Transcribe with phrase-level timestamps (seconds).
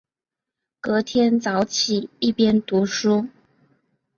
[0.79, 3.27] 隔天早起一边读书